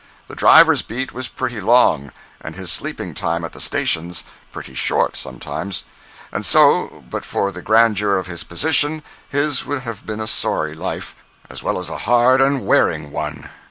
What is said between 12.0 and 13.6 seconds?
hard and a wearing one.